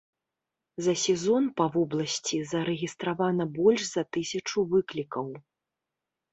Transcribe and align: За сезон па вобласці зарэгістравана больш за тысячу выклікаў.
За 0.85 0.93
сезон 1.03 1.43
па 1.61 1.65
вобласці 1.75 2.41
зарэгістравана 2.53 3.49
больш 3.61 3.87
за 3.93 4.03
тысячу 4.19 4.57
выклікаў. 4.75 5.33